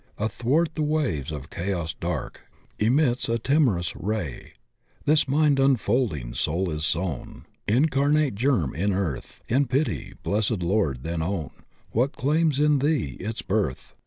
Athwart 0.17 0.73
the 0.73 0.81
waves 0.81 1.31
of 1.31 1.51
chaos 1.51 1.93
dark 1.93 2.41
Emits 2.79 3.29
a 3.29 3.37
timorous 3.37 3.95
ray. 3.95 4.53
This 5.05 5.27
mind 5.27 5.59
enfolding 5.59 6.33
soul 6.33 6.71
is 6.71 6.87
sown. 6.87 7.45
Incarnate 7.67 8.33
germ 8.33 8.73
in 8.73 8.93
earth: 8.93 9.43
In 9.47 9.67
pity, 9.67 10.15
blessed 10.23 10.63
Lord, 10.63 11.03
then 11.03 11.21
own 11.21 11.51
What 11.91 12.13
claims 12.13 12.59
in 12.59 12.79
Thee 12.79 13.11
its 13.19 13.43
birth. 13.43 13.93